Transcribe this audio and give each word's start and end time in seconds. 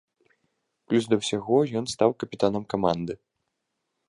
Плюс 0.87 1.03
да 1.11 1.15
ўсяго 1.21 1.57
ён 1.83 1.91
стаў 1.93 2.09
капітанам 2.25 2.63
каманды. 2.77 3.13